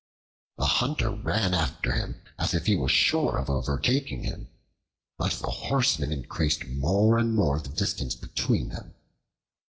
The 0.57 0.65
Hunter 0.65 1.11
ran 1.11 1.53
after 1.53 1.91
him, 1.91 2.23
as 2.39 2.55
if 2.55 2.65
he 2.65 2.75
was 2.75 2.89
sure 2.91 3.37
of 3.37 3.51
overtaking 3.51 4.23
him, 4.23 4.49
but 5.19 5.33
the 5.33 5.51
Horseman 5.51 6.11
increased 6.11 6.65
more 6.65 7.19
and 7.19 7.35
more 7.35 7.59
the 7.59 7.69
distance 7.69 8.15
between 8.15 8.69
them. 8.69 8.95